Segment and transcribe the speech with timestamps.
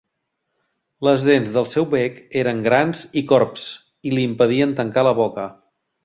[1.07, 3.67] Les dents del seu bec eren grans i corbs
[4.09, 5.45] i li impedien tancar la boca.